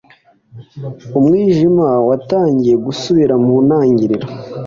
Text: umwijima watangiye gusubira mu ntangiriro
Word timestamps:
umwijima 1.19 1.87
watangiye 2.07 2.75
gusubira 2.85 3.33
mu 3.45 3.55
ntangiriro 3.65 4.27